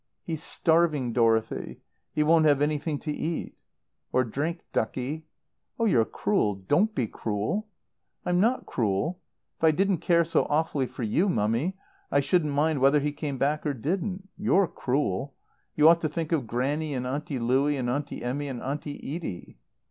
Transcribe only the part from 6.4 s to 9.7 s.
Don't be cruel!" "I'm not cruel. If I